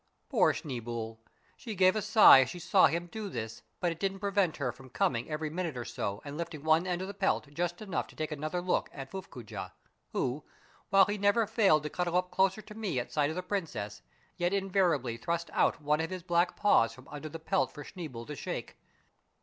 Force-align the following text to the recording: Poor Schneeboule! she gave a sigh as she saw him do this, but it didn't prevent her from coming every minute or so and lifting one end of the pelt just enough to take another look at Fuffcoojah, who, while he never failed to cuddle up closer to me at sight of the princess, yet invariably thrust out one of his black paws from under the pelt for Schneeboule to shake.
Poor 0.29 0.51
Schneeboule! 0.51 1.19
she 1.55 1.75
gave 1.75 1.95
a 1.95 2.01
sigh 2.01 2.41
as 2.41 2.49
she 2.49 2.57
saw 2.57 2.87
him 2.87 3.05
do 3.05 3.29
this, 3.29 3.61
but 3.79 3.91
it 3.91 3.99
didn't 3.99 4.17
prevent 4.17 4.57
her 4.57 4.71
from 4.71 4.89
coming 4.89 5.29
every 5.29 5.47
minute 5.51 5.77
or 5.77 5.85
so 5.85 6.23
and 6.25 6.39
lifting 6.39 6.63
one 6.63 6.87
end 6.87 7.03
of 7.03 7.07
the 7.07 7.13
pelt 7.13 7.47
just 7.53 7.83
enough 7.83 8.07
to 8.07 8.15
take 8.15 8.31
another 8.31 8.61
look 8.61 8.89
at 8.93 9.11
Fuffcoojah, 9.11 9.71
who, 10.11 10.43
while 10.89 11.05
he 11.05 11.19
never 11.19 11.45
failed 11.45 11.83
to 11.83 11.89
cuddle 11.91 12.17
up 12.17 12.31
closer 12.31 12.63
to 12.63 12.73
me 12.73 12.97
at 12.97 13.11
sight 13.11 13.29
of 13.29 13.35
the 13.35 13.43
princess, 13.43 14.01
yet 14.37 14.53
invariably 14.53 15.17
thrust 15.17 15.51
out 15.53 15.79
one 15.83 16.01
of 16.01 16.09
his 16.09 16.23
black 16.23 16.57
paws 16.57 16.91
from 16.91 17.07
under 17.09 17.29
the 17.29 17.37
pelt 17.37 17.71
for 17.71 17.83
Schneeboule 17.83 18.25
to 18.25 18.35
shake. 18.35 18.77